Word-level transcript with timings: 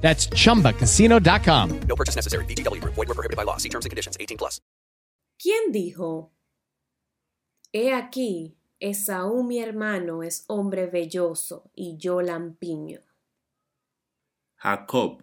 That's 0.00 0.26
chumbacasino.com. 0.28 1.80
No 1.86 1.94
purchase 1.96 2.16
necessary. 2.16 2.44
BGW. 2.46 2.80
Void 2.82 2.96
were 3.08 3.14
prohibited 3.14 3.36
by 3.36 3.44
law. 3.44 3.58
See 3.58 3.68
terms 3.68 3.86
and 3.86 3.90
conditions 3.90 4.16
18 4.18 4.36
plus. 4.38 4.60
¿Quién 5.38 5.72
dijo? 5.72 6.32
He 7.72 7.92
aquí, 7.92 8.56
Esaú 8.80 9.42
mi 9.44 9.58
hermano 9.58 10.22
es 10.22 10.44
hombre 10.48 10.86
velloso 10.86 11.70
y 11.74 11.96
yo 11.98 12.20
lampiño. 12.20 13.00
Jacob. 14.56 15.22